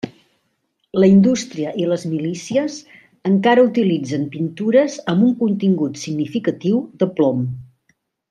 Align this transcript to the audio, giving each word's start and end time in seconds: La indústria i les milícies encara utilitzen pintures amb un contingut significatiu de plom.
La 1.01 1.09
indústria 1.15 1.73
i 1.81 1.85
les 1.89 2.05
milícies 2.13 2.77
encara 3.33 3.65
utilitzen 3.67 4.25
pintures 4.37 4.97
amb 5.15 5.27
un 5.29 5.37
contingut 5.43 6.01
significatiu 6.07 6.83
de 7.03 7.11
plom. 7.21 7.45